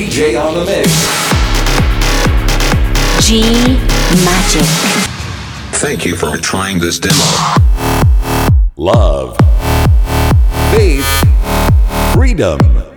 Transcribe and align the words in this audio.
DJ 0.00 0.42
on 0.42 0.54
the 0.54 0.64
mix. 0.64 0.88
G 3.22 3.42
Magic. 4.24 4.64
Thank 5.78 6.06
you 6.06 6.16
for 6.16 6.38
trying 6.38 6.78
this 6.78 6.98
demo. 6.98 7.22
Love. 8.78 9.36
Faith. 10.72 11.04
Freedom. 12.14 12.58
Go! 12.60 12.88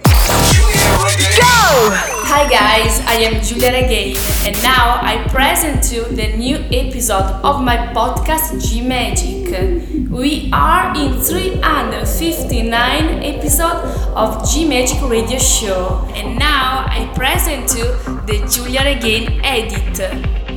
Hi 2.23 2.49
guys, 2.49 3.01
I 3.05 3.15
am 3.15 3.43
Giulia 3.43 3.73
Regain, 3.73 4.15
and 4.45 4.55
now 4.63 5.01
I 5.01 5.27
present 5.27 5.91
you 5.91 6.05
the 6.05 6.37
new 6.37 6.55
episode 6.71 7.41
of 7.43 7.61
my 7.61 7.75
podcast 7.93 8.65
G 8.65 8.79
Magic. 8.79 9.42
We 9.53 10.49
are 10.51 10.97
in 10.97 11.21
359 11.21 13.23
episode 13.23 13.85
of 14.15 14.49
G 14.49 14.67
Magic 14.67 14.99
Radio 15.07 15.37
Show, 15.37 16.07
and 16.15 16.39
now 16.39 16.87
I 16.89 17.05
present 17.13 17.69
to 17.69 17.83
the 18.25 18.43
Giulia 18.49 18.83
Regain 18.83 19.39
edit. 19.43 19.99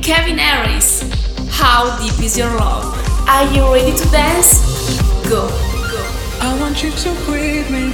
Calvin 0.01 0.39
Harris, 0.39 1.03
how 1.51 1.95
deep 1.99 2.19
is 2.23 2.39
your 2.39 2.49
love? 2.57 2.85
Are 3.29 3.45
you 3.53 3.71
ready 3.71 3.95
to 3.95 4.09
dance? 4.09 4.63
Go, 5.29 5.47
go. 5.47 6.01
I 6.41 6.57
want 6.59 6.83
you 6.83 6.89
to 6.89 7.13
breathe 7.27 7.69
me. 7.69 7.91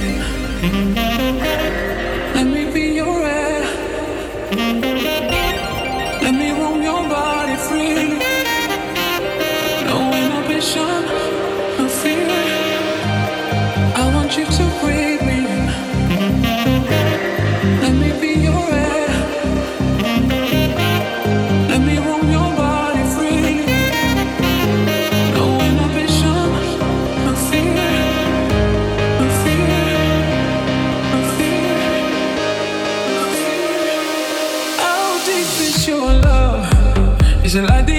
Vision 37.54 37.68
like 37.68 37.86
this. 37.86 37.93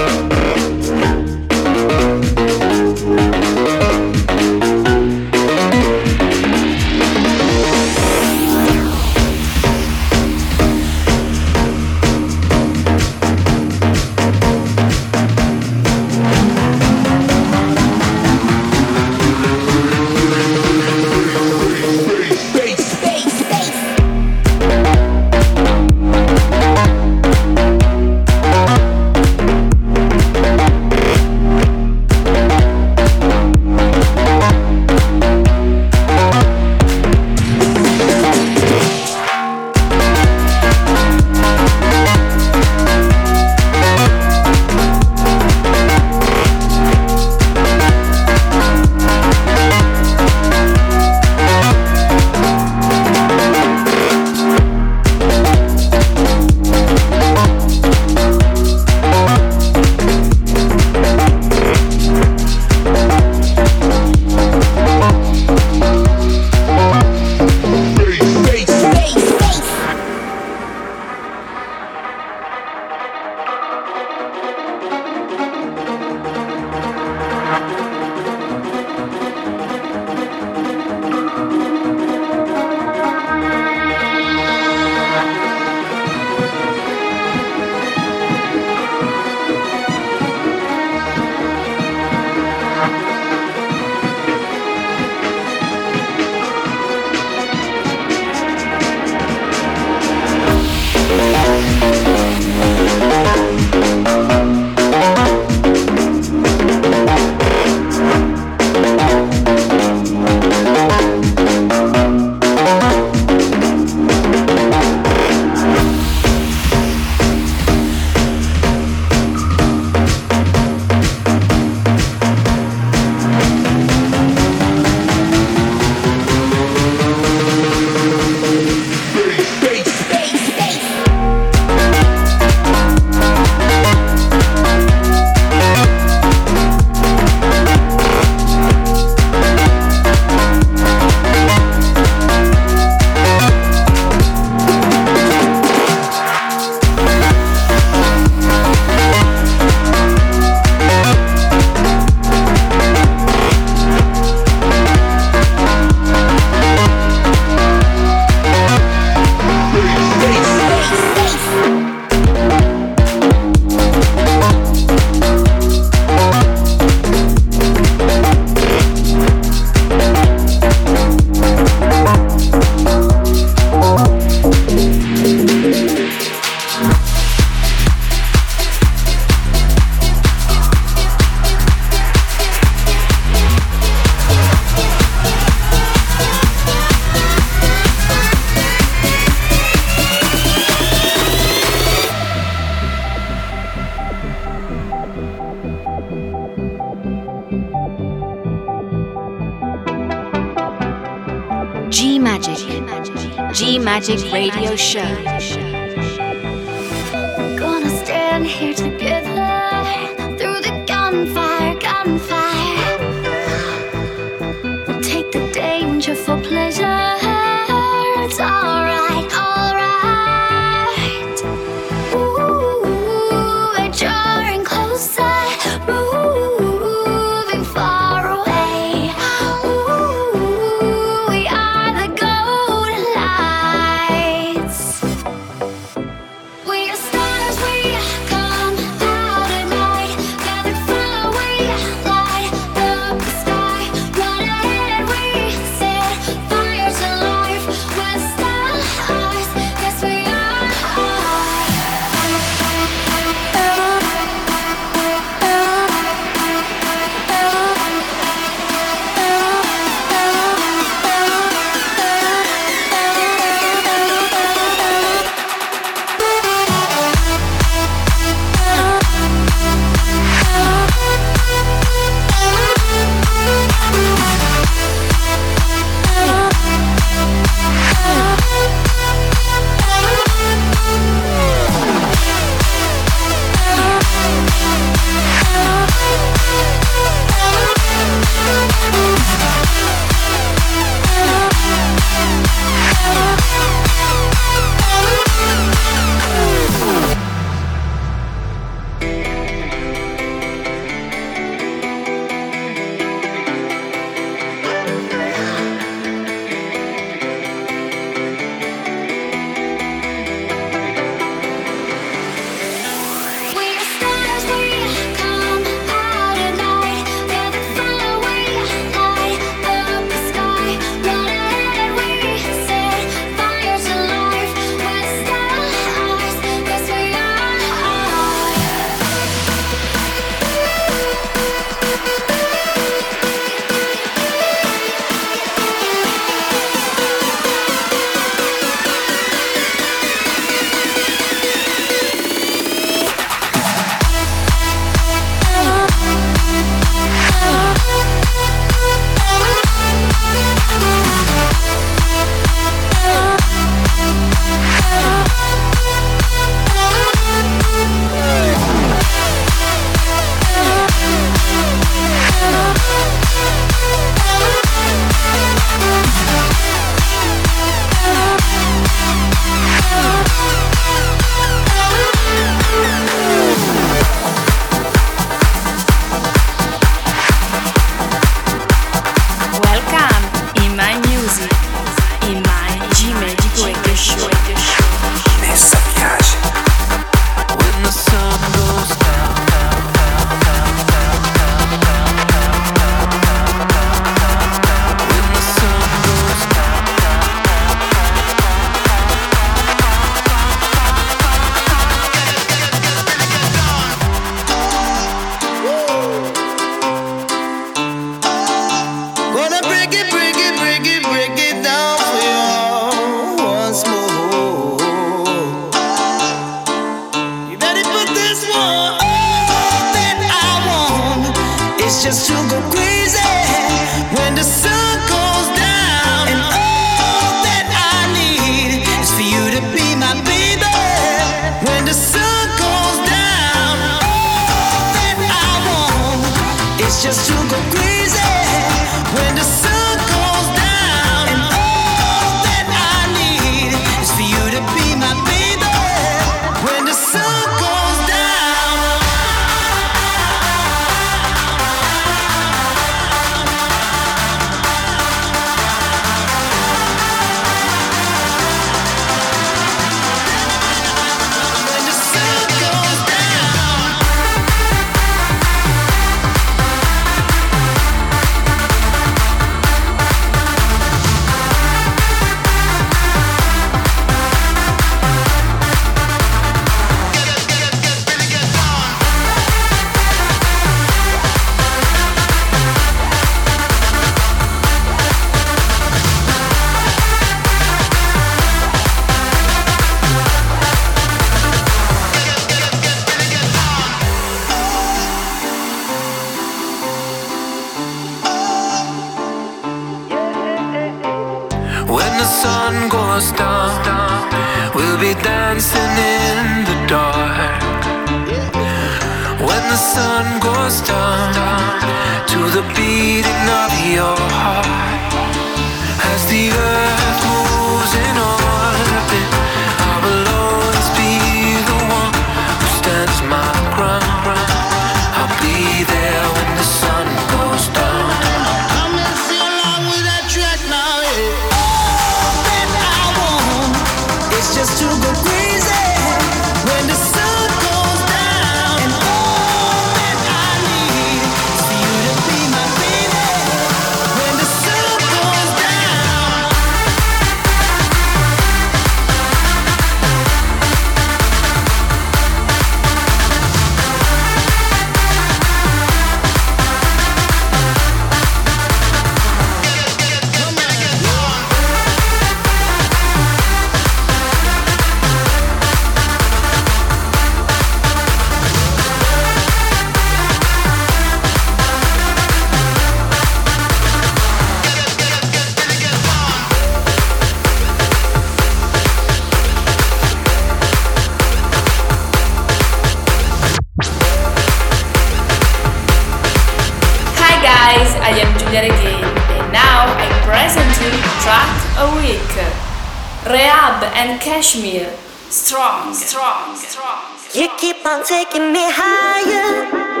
and 594.01 594.19
KSHMR, 594.19 594.89
Strong, 595.29 595.93
strong, 595.93 596.55
strong. 596.55 597.05
You 597.35 597.47
keep 597.59 597.85
on 597.85 598.03
taking 598.03 598.51
me 598.51 598.65
higher. 598.65 600.00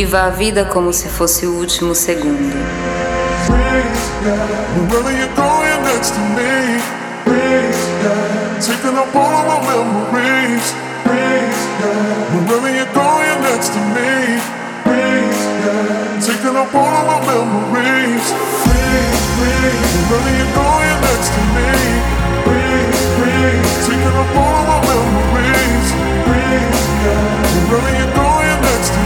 Viva 0.00 0.22
a 0.22 0.30
vida 0.30 0.64
como 0.64 0.94
se 0.94 1.10
fosse 1.10 1.44
o 1.46 1.52
último 1.52 1.94
segundo. 1.94 2.56
Wherever 4.88 5.12
you're 5.12 5.28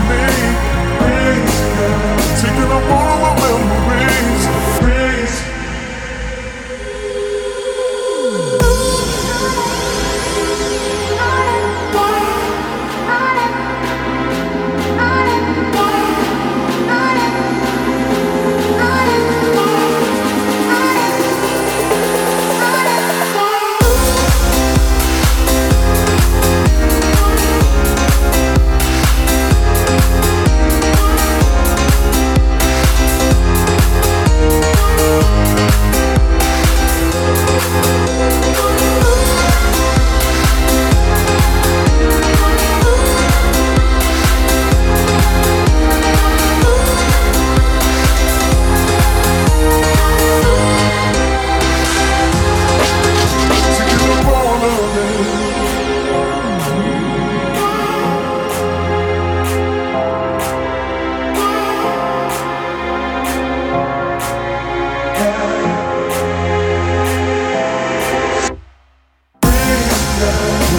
me. 0.09 0.74
Taking 2.41 2.71
up 2.77 2.91
all 2.91 3.25
of 3.25 3.37
my 3.39 3.97
memories 3.97 4.94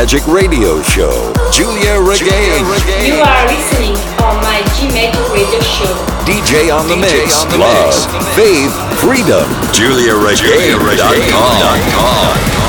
Magic 0.00 0.26
Radio 0.26 0.80
Show, 0.80 1.30
Giulia 1.52 2.00
Regain. 2.00 2.64
You 3.04 3.20
are 3.20 3.46
listening 3.46 3.92
on 4.24 4.40
my 4.40 4.64
G 4.72 4.88
Magic 4.88 5.28
Radio 5.28 5.60
Show. 5.60 5.92
DJ 6.24 6.74
on 6.74 6.88
the 6.88 6.94
DJ 6.94 7.00
mix, 7.20 7.44
on 7.44 7.50
the 7.50 7.58
love, 7.58 7.92
mix. 8.10 8.34
faith, 8.34 8.72
freedom. 8.98 9.44
GiuliaRegain.com. 9.76 11.60
Giulia 11.60 12.59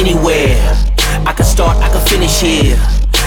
anywhere. 0.00 0.56
I 1.28 1.32
can 1.36 1.44
start, 1.44 1.76
I 1.76 1.88
can 1.92 2.00
finish 2.08 2.40
here. 2.40 2.80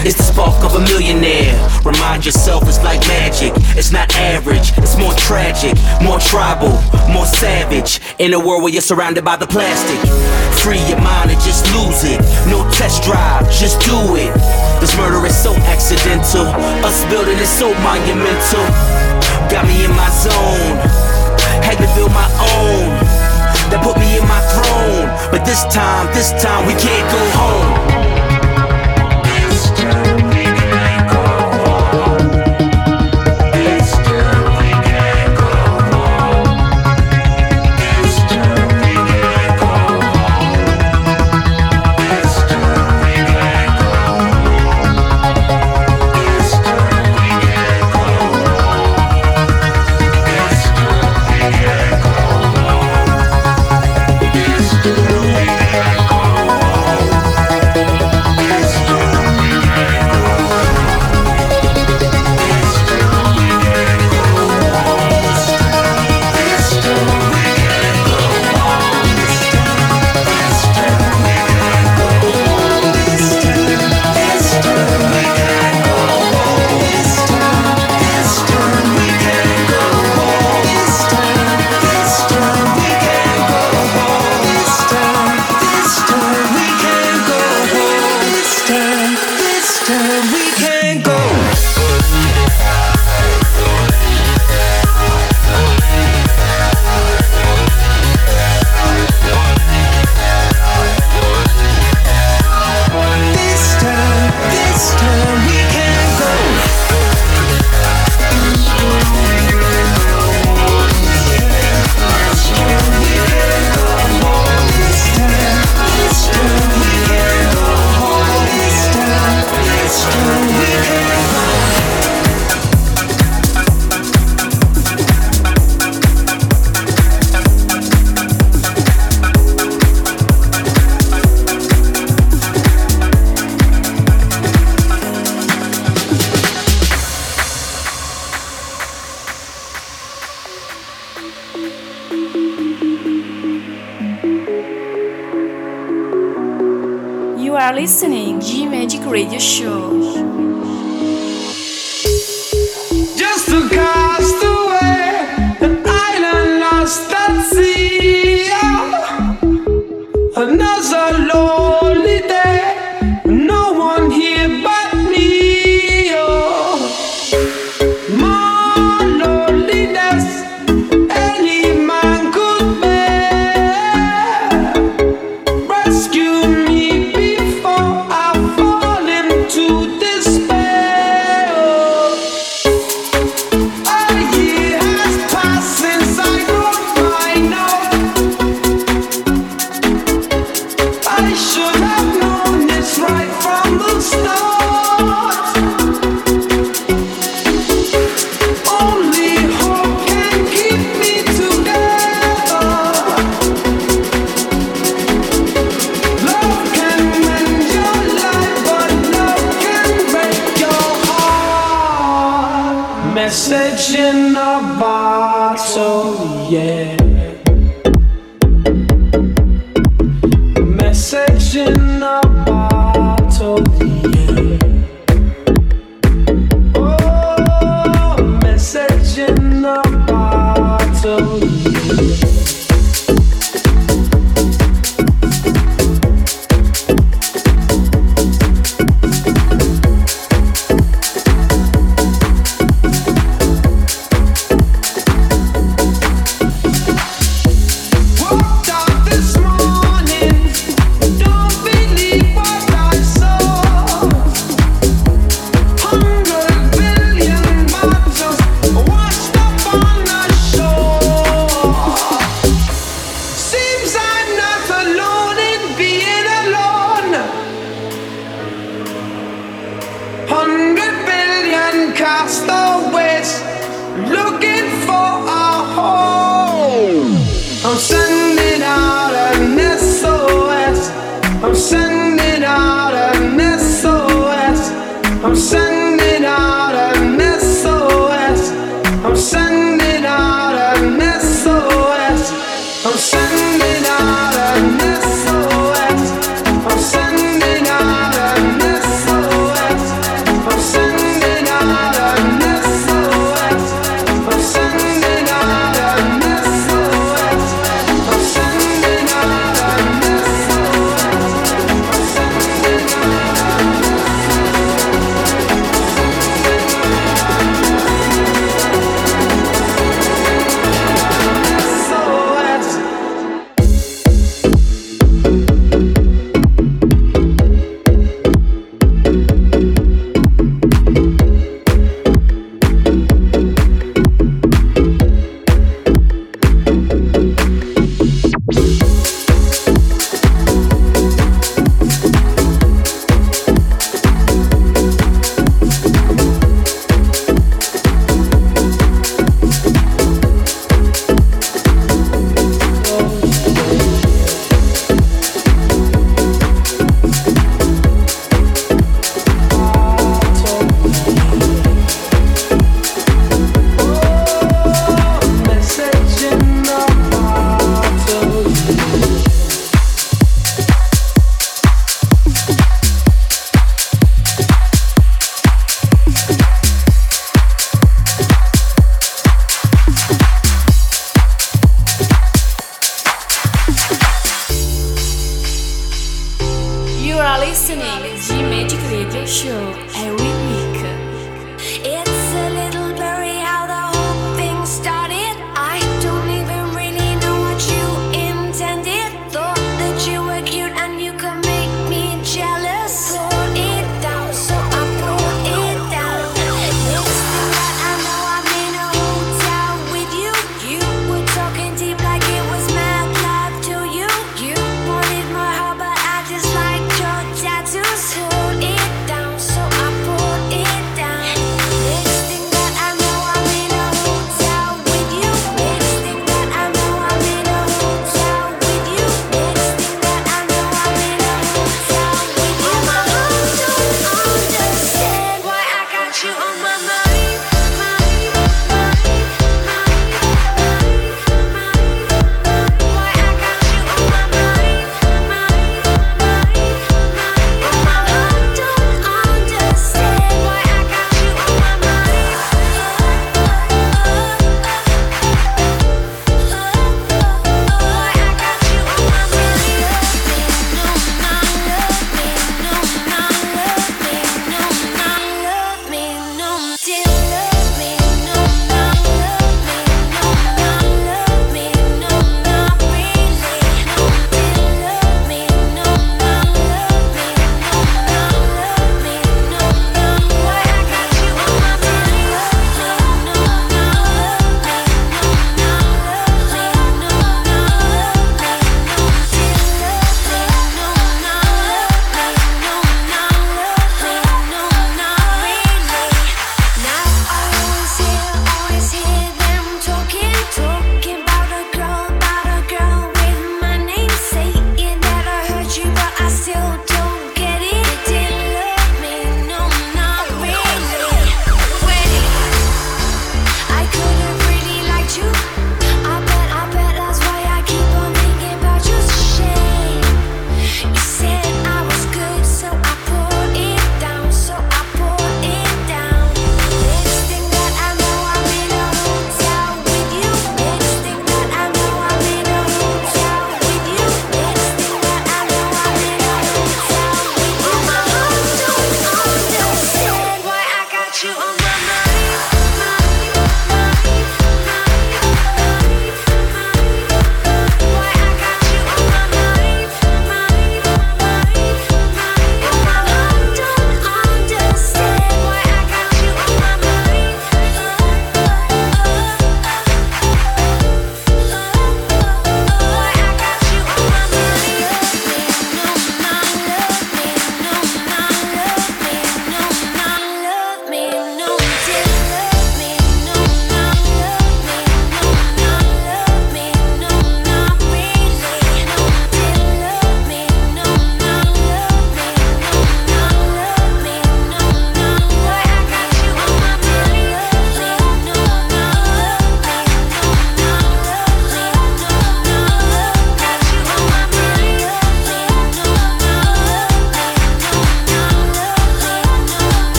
It's 0.00 0.16
the 0.16 0.24
spark 0.24 0.64
of 0.64 0.74
a 0.74 0.80
millionaire. 0.80 1.52
Remind 1.84 2.24
yourself 2.24 2.64
it's 2.66 2.82
like 2.82 3.00
magic. 3.06 3.52
It's 3.76 3.92
not 3.92 4.08
average, 4.16 4.72
it's 4.80 4.96
more 4.96 5.12
tragic, 5.12 5.76
more 6.00 6.18
tribal, 6.18 6.72
more 7.12 7.26
savage. 7.28 8.00
In 8.18 8.32
a 8.32 8.40
world 8.40 8.62
where 8.62 8.72
you're 8.72 8.84
surrounded 8.84 9.24
by 9.24 9.36
the 9.36 9.46
plastic. 9.46 10.00
Free 10.64 10.80
your 10.88 11.00
mind 11.00 11.30
and 11.30 11.40
just 11.44 11.68
lose 11.76 12.04
it. 12.04 12.20
No 12.48 12.64
test 12.72 13.04
drive, 13.04 13.44
just 13.52 13.80
do 13.84 14.16
it. 14.16 14.32
This 14.80 14.96
murder 14.96 15.20
is 15.26 15.36
so 15.36 15.52
accidental. 15.68 16.48
Us 16.80 17.04
building 17.12 17.36
is 17.36 17.52
so 17.52 17.68
monumental. 17.84 18.64
Got 19.52 19.68
me 19.68 19.84
in 19.84 19.92
my 19.92 20.08
zone. 20.08 20.80
Had 21.60 21.76
to 21.76 21.88
build 21.92 22.12
my 22.12 22.28
own. 22.56 22.88
That 23.68 23.80
put 23.84 23.96
me 24.00 24.16
in 24.16 24.24
my 24.28 24.40
throne. 24.52 24.83
But 25.34 25.44
this 25.44 25.64
time, 25.64 26.06
this 26.14 26.30
time 26.40 26.64
we 26.64 26.74
can't 26.74 27.10
go 27.10 27.30
home. 27.36 28.03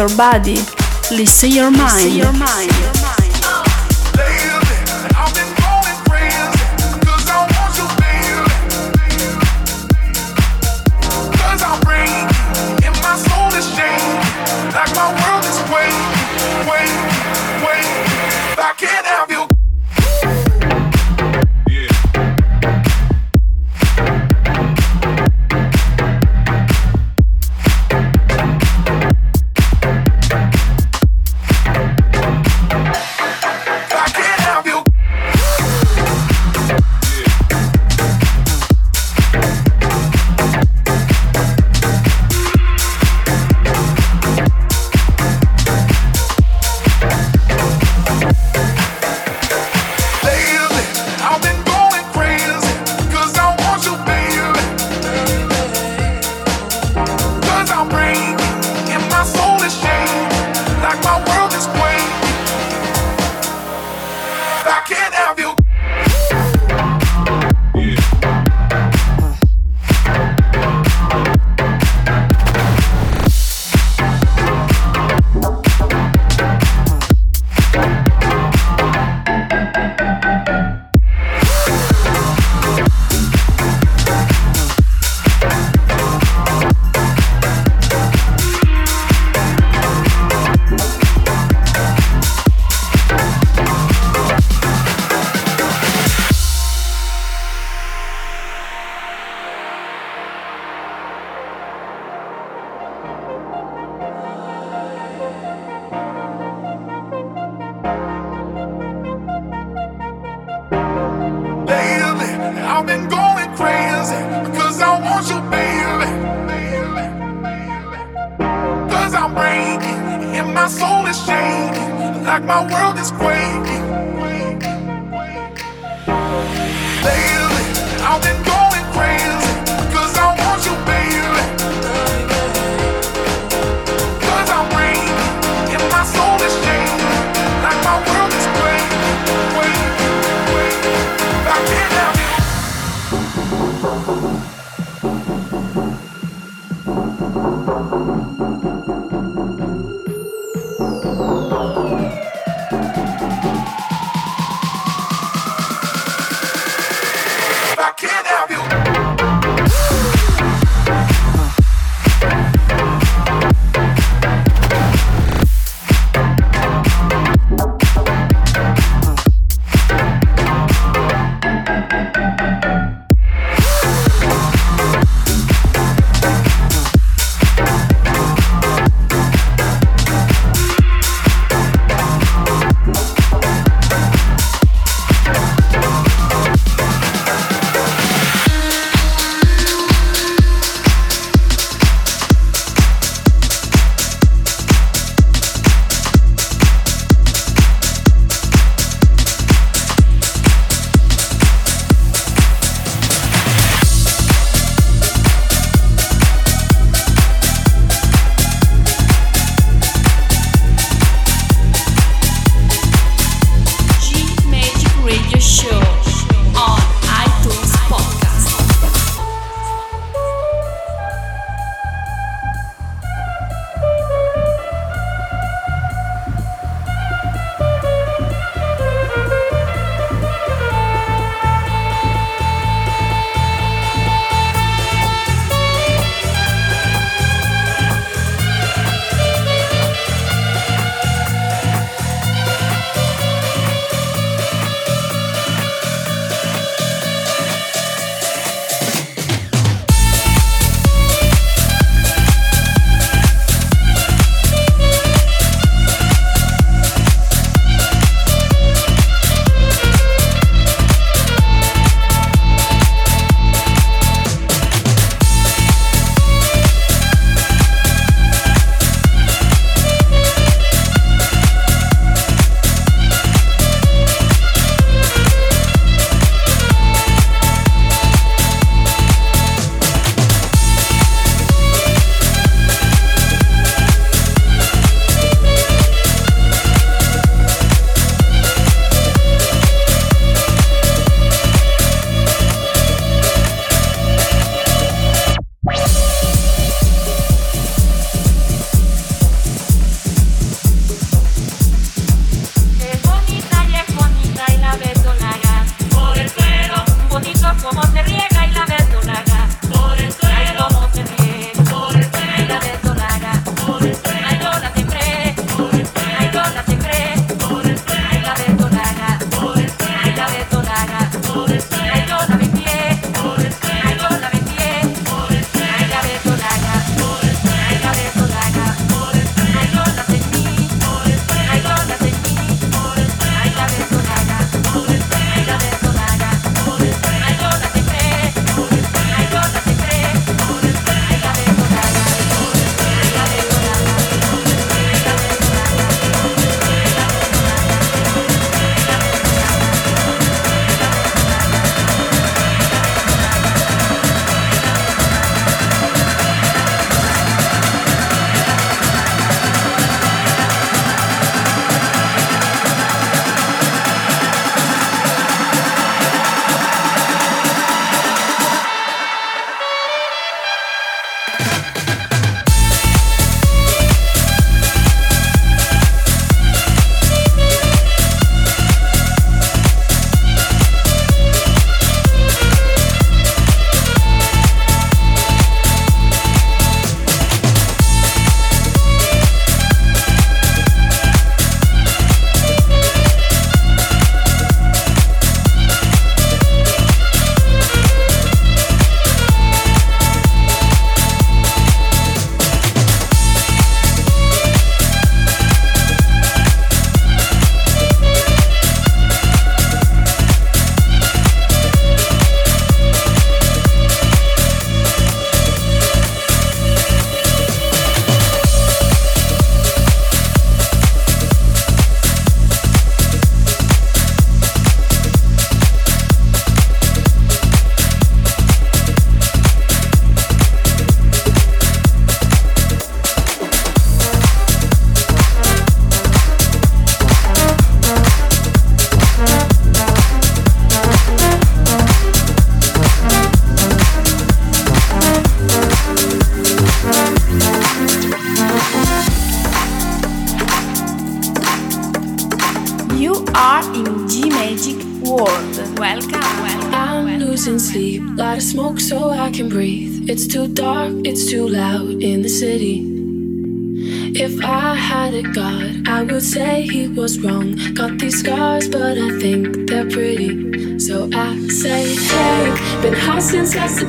Your 0.00 0.16
body, 0.16 0.56
listen 1.10 1.50
your 1.50 1.70
mind. 1.70 2.16
your 2.16 2.32
mind. 2.32 2.99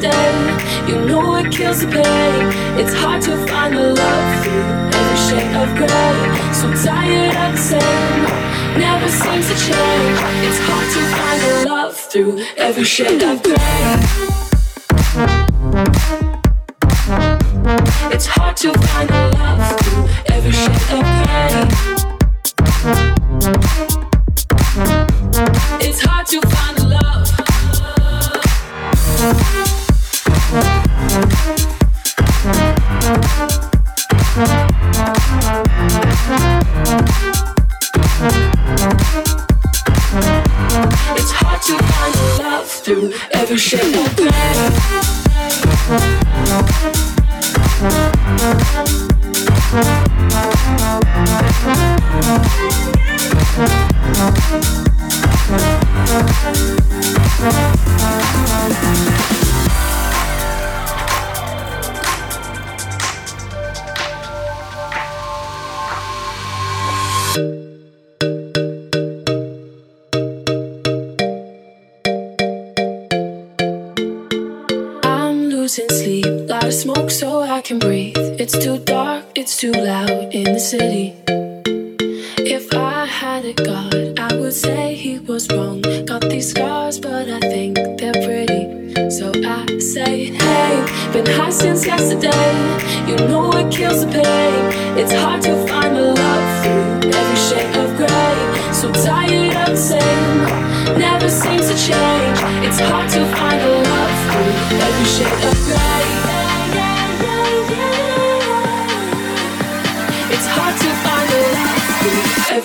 dead. 0.02 0.90
You 0.90 1.06
know 1.06 1.36
it 1.36 1.52
kills 1.52 1.80
the 1.82 1.88
pain. 1.88 2.52
It's 2.80 2.94
hard 2.94 3.22
to 3.24 3.38
find 3.48 3.78
the 3.78 3.94
love 3.94 4.44
through 4.44 4.64
every 4.98 5.18
shade 5.28 5.56
of 5.56 5.70
gray. 5.78 6.18
So 6.60 6.68
tired 6.84 7.36
of 7.44 7.52
the 7.56 7.62
same, 7.72 8.24
never 8.80 9.08
seems 9.08 9.48
to 9.48 9.56
change. 9.68 10.20
It's 10.48 10.60
hard 10.68 10.88
to 10.96 11.02
find 11.16 11.40
the 11.42 11.54
love 11.70 11.96
through 11.96 12.34
every 12.58 12.84
shade 12.84 13.24
of 13.24 13.44
gray. 13.44 14.00
It's 18.14 18.26
hard 18.26 18.58
to 18.58 18.74
find 18.74 19.10
the 19.10 19.22
love 19.38 19.64
through 19.82 20.08
every 20.36 20.52
shade 20.52 20.92
of 20.98 21.04
gray. 23.68 23.81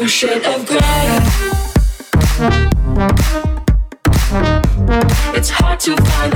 a 0.06 0.08
shade 0.08 0.44
of 0.44 0.64
gray. 0.66 0.78
It's 5.34 5.50
hard 5.50 5.80
to 5.80 5.96
find. 5.96 6.35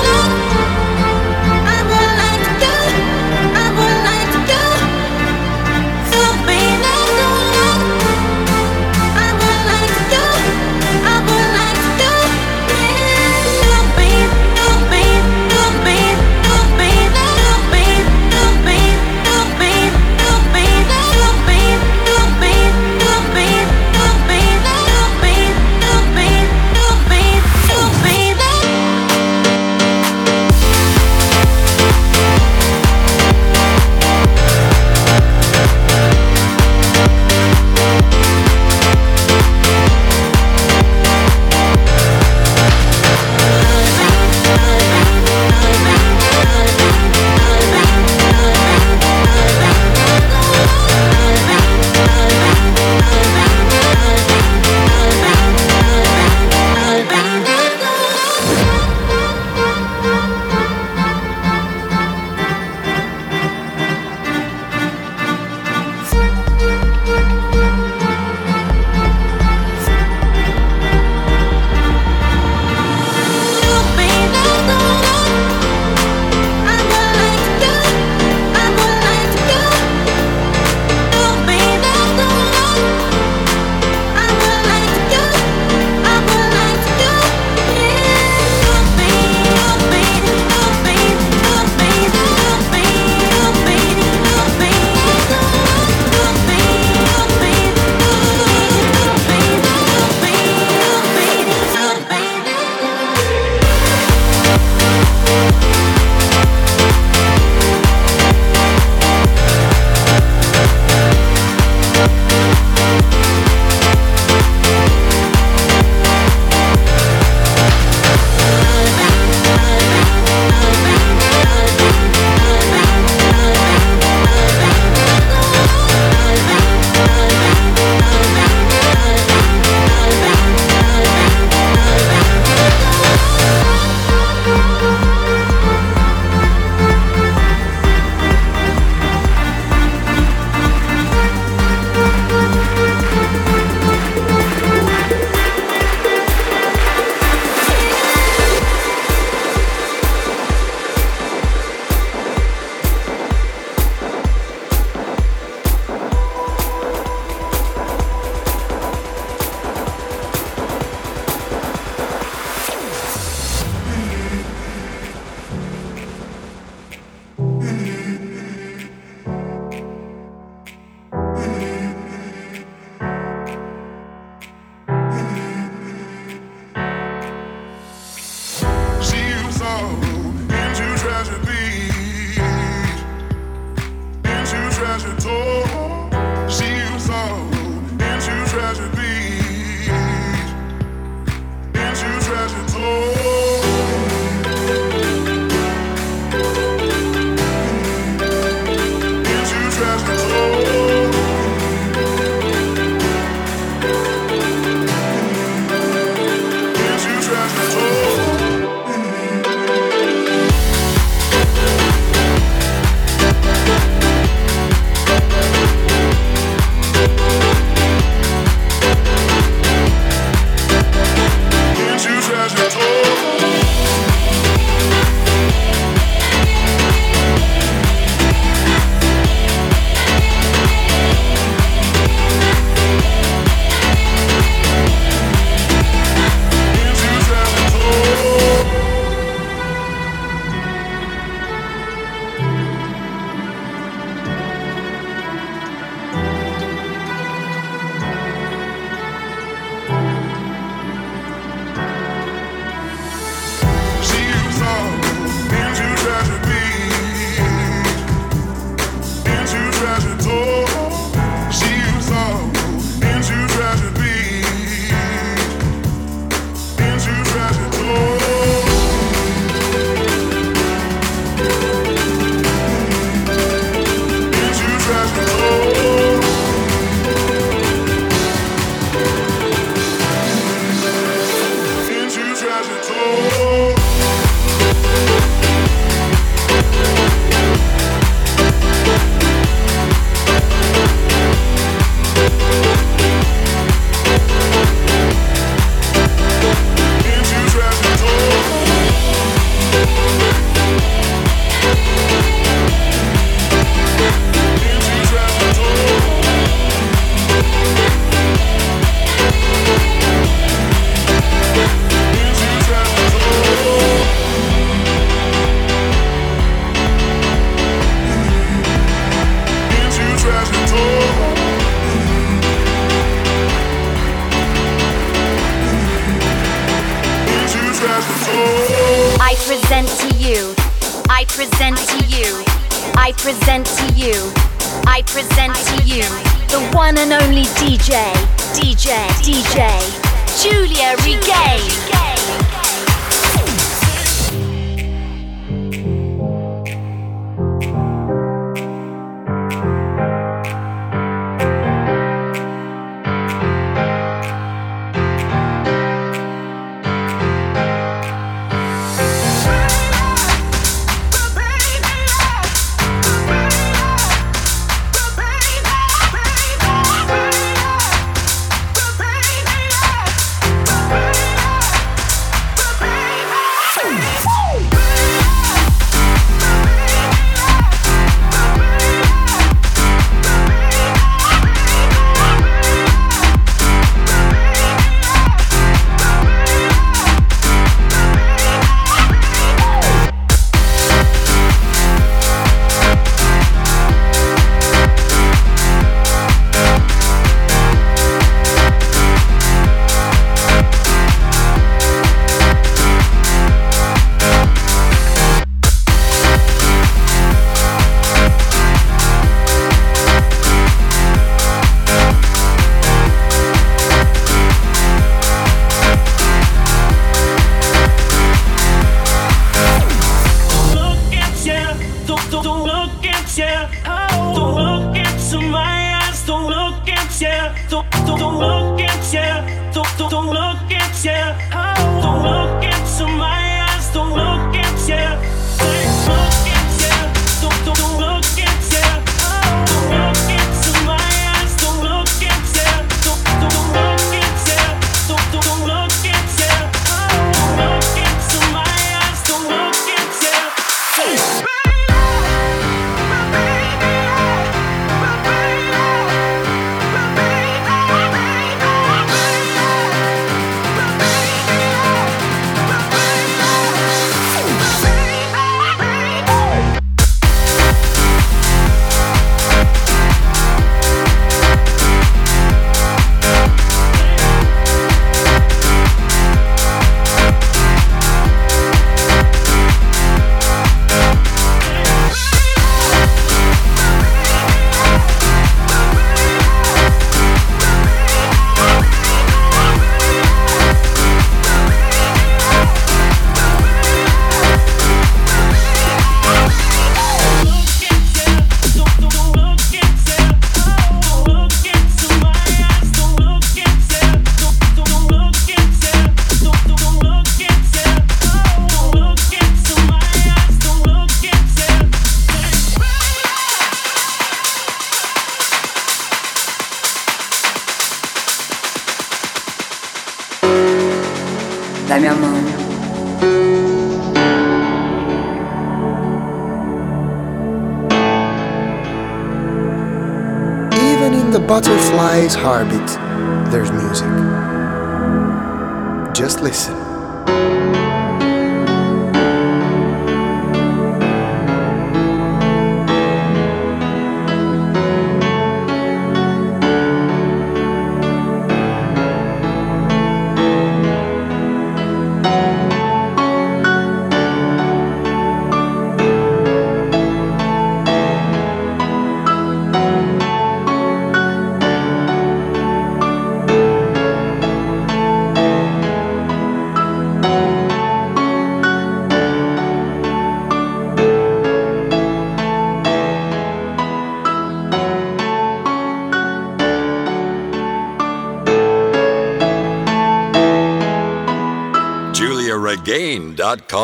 GiuliaRegain.com. 583.51 583.80